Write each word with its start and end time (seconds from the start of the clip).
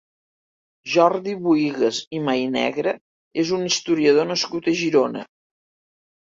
Jordi 0.93 1.35
Bohigas 1.47 1.99
i 2.19 2.23
Maynegre 2.31 2.95
és 3.45 3.55
un 3.61 3.71
historiador 3.71 4.31
nascut 4.35 4.73
a 4.73 4.77
Girona. 4.83 5.27